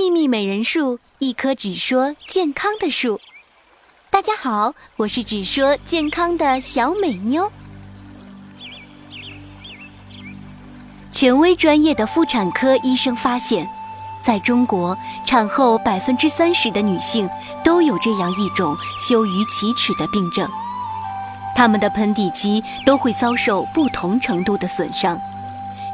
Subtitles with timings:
[0.00, 3.20] 秘密美人树，一棵只说健康的树。
[4.08, 7.52] 大家好，我是只说健康的小美妞。
[11.12, 13.68] 权威专业的妇产科医生发现，
[14.22, 14.96] 在中国，
[15.26, 17.28] 产后百分之三十的女性
[17.62, 20.48] 都有这样一种羞于启齿的病症，
[21.54, 25.20] 她们的盆底肌都会遭受不同程度的损伤，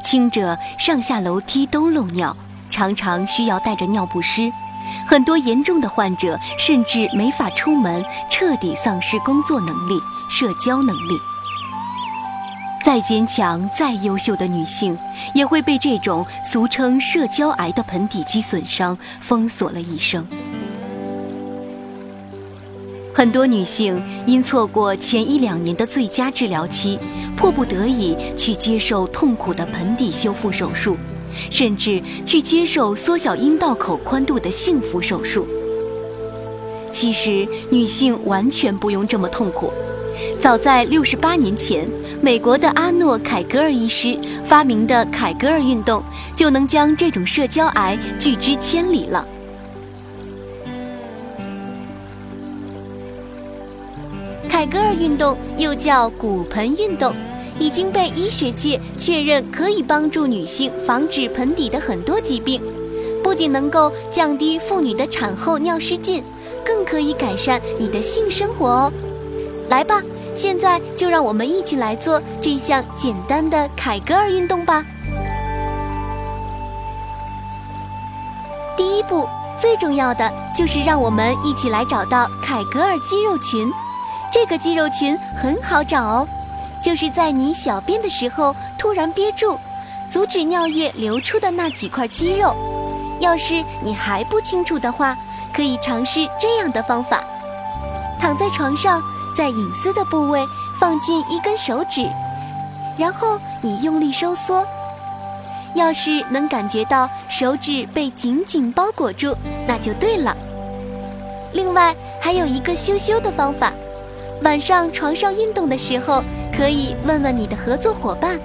[0.00, 2.36] 轻者上下楼梯都漏尿，
[2.70, 4.50] 常常需要带着尿不湿。
[5.06, 9.98] 很多严重的患者甚至没法出门，彻底丧失工作能力、
[10.28, 11.18] 社交能力。
[12.84, 14.96] 再坚强、再优秀的女性，
[15.34, 20.24] 也会被这种俗称“社交癌”的盆底肌损伤封锁了一生。
[23.12, 26.98] 很多女性因错过前一两年的最佳治疗期，
[27.36, 30.96] 迫不得已去接受痛苦的盆底修复手术。
[31.50, 35.46] 甚至去接受缩小阴道口宽度的幸福手术。
[36.92, 39.70] 其实，女性完全不用这么痛苦。
[40.40, 41.86] 早在六十八年前，
[42.22, 46.02] 美国的阿诺·凯格尔医师发明的凯格尔运动，
[46.34, 49.26] 就能将这种社交癌拒之千里了。
[54.48, 57.14] 凯格尔运动又叫骨盆运动。
[57.58, 62.60] 已经被医学界确认可以帮助女性防止盆底的很多疾病，
[63.22, 66.22] 不仅能够降低妇女的产后尿失禁，
[66.64, 68.92] 更可以改善你的性生活哦。
[69.68, 70.02] 来吧，
[70.34, 74.84] 现在就让我们一起来做这项简单的凯格尔运动吧。
[78.76, 79.26] 第一步，
[79.58, 83.68] 最重要的就是让我们一起来找到凯格尔肌肉群，
[84.30, 86.28] 这个肌肉群很好找哦。
[86.86, 89.58] 就是在你小便的时候突然憋住，
[90.08, 92.54] 阻止尿液流出的那几块肌肉。
[93.18, 95.18] 要是你还不清楚的话，
[95.52, 97.24] 可以尝试这样的方法：
[98.20, 99.02] 躺在床上，
[99.36, 100.46] 在隐私的部位
[100.78, 102.08] 放进一根手指，
[102.96, 104.64] 然后你用力收缩。
[105.74, 109.36] 要是能感觉到手指被紧紧包裹住，
[109.66, 110.36] 那就对了。
[111.52, 113.72] 另外还有一个羞羞的方法：
[114.42, 116.22] 晚上床上运动的时候。
[116.56, 118.40] 可以问问你的合作伙伴，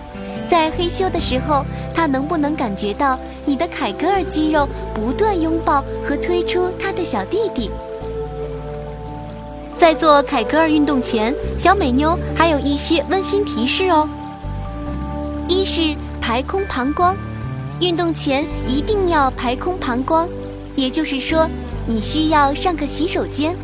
[0.48, 1.64] 在嘿咻的时候，
[1.94, 7.72] 他能不能感觉到你的凯格尔肌肉不断拥抱和推出他的小弟弟？
[9.78, 14.08] 在做凯格尔运动前，小美妞还有一些温馨提示哦。
[15.48, 17.16] 一是排空膀胱，
[17.80, 20.28] 运动前一定要排空膀胱，
[20.76, 21.50] 也就是说，
[21.88, 23.56] 你需要上个洗手间，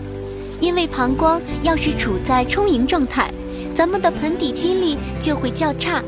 [0.60, 3.30] 因为膀胱要是处在充盈状态。
[3.78, 6.02] 咱们的盆底肌力就会较差，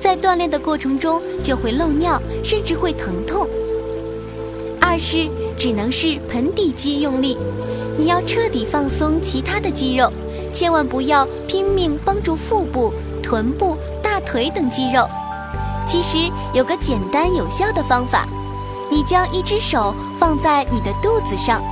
[0.00, 3.46] 在锻炼的过程中就会漏尿，甚至会疼痛。
[4.80, 7.38] 二是只能是盆底肌用力，
[7.96, 10.12] 你要彻底放松其他的肌肉，
[10.52, 15.08] 千万不要拼命帮助腹部、臀部、大腿等肌肉。
[15.86, 18.26] 其实有个简单有效的方法，
[18.90, 21.62] 你将一只手放在你的肚子上，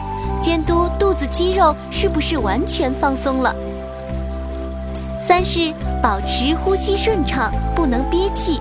[0.41, 3.53] 监督肚子肌肉是不是完全放松了。
[5.31, 8.61] 三是保持呼吸顺畅，不能憋气，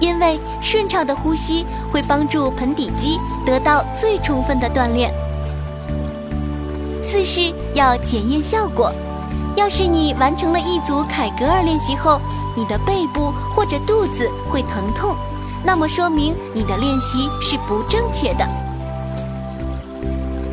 [0.00, 5.12] 因为顺畅的呼吸会帮助盆底肌得到最充分的锻炼。
[7.02, 8.90] 四是要检验效果，
[9.54, 12.18] 要是你完成了一组凯格尔练习后，
[12.56, 15.14] 你的背部或者肚子会疼痛，
[15.62, 18.48] 那么说明你的练习是不正确的。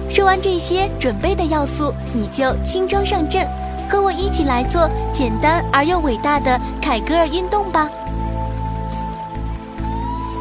[0.09, 3.47] 说完这些准备的要素，你就轻装上阵。
[3.89, 7.89] 和我一起来做简单而又伟大的凯格尔运动吧。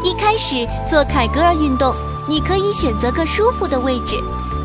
[0.05, 1.93] 一开始做凯格尔运动，
[2.29, 4.17] 你可以选择个舒服的位置，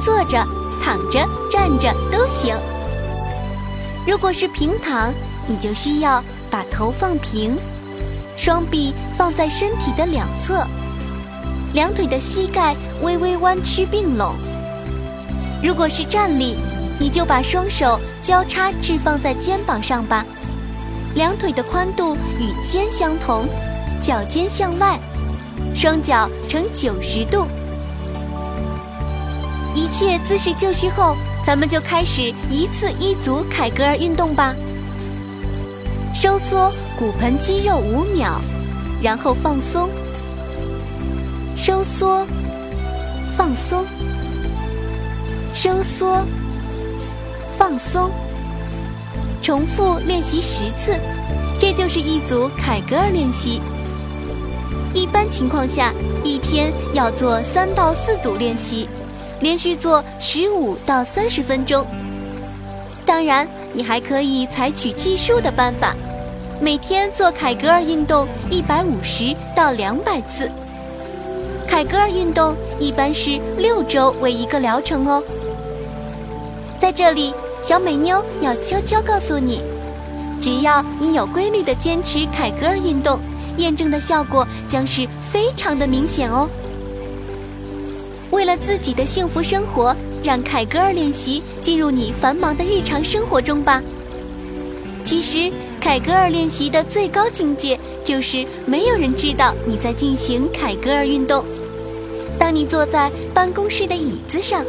[0.01, 0.45] 坐着、
[0.83, 2.55] 躺着、站着都行。
[4.05, 5.13] 如果是平躺，
[5.47, 6.21] 你就需要
[6.51, 7.57] 把头放平，
[8.35, 10.67] 双臂放在身体的两侧，
[11.73, 14.35] 两腿的膝盖微微弯曲并拢。
[15.63, 16.57] 如果是站立，
[17.03, 20.25] 你就把双手交叉置放在肩膀上吧，
[21.15, 23.45] 两腿的宽度与肩相同，
[24.01, 24.97] 脚尖向外，
[25.75, 27.45] 双脚呈九十度。
[29.75, 34.55] 一切姿势就绪后，咱们就开始一次一组凯格尔运动吧。
[36.15, 38.39] 收缩骨盆肌肉五秒，
[39.01, 39.89] 然后放松，
[41.57, 42.25] 收缩，
[43.35, 43.85] 放松，
[45.53, 46.25] 收缩。
[47.65, 48.11] 放松，
[49.41, 50.99] 重复练习十次，
[51.57, 53.61] 这就是一组凯格尔练习。
[54.93, 55.93] 一般情况下，
[56.25, 58.89] 一天要做三到四组练习，
[59.39, 61.87] 连续做十五到三十分钟。
[63.05, 65.95] 当然，你还可以采取计数的办法，
[66.59, 70.51] 每天做凯格尔运动一百五十到两百次。
[71.65, 75.23] 凯格尔运动一般是六周为一个疗程哦。
[76.77, 77.33] 在这里，
[77.63, 79.61] 小美妞要悄悄告诉你。
[80.41, 83.17] 只要你有规律的坚持凯格尔运动，
[83.55, 86.49] 验证的效果将是非常的明显哦。
[88.31, 93.81] 为了自己的幸福生活，让凯格尔练习进入你繁忙的日常生活中吧。
[95.05, 95.49] 其实，
[95.79, 101.45] 凯格尔练习的最高境界就是没有人知道你在进行凯格尔运动。
[102.37, 104.65] 当你坐在办公室的椅子上，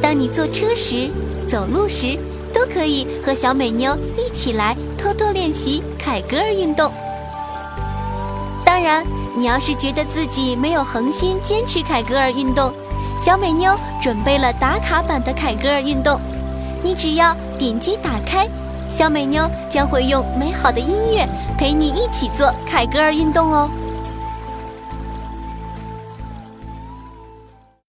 [0.00, 1.10] 当你坐车时，
[1.46, 2.18] 走路时。
[2.52, 6.92] 都可以和小美妞一起来偷偷练习凯格尔运动。
[8.64, 9.04] 当然，
[9.36, 12.72] 你要是觉得自己没有恒心坚持凯格尔运动，
[13.20, 16.20] 小美妞准备了打卡版的凯格尔运动。
[16.82, 18.48] 你只要点击打开，
[18.92, 23.68] 小美妞将会用美好的音乐陪你一起做凯格尔运动哦。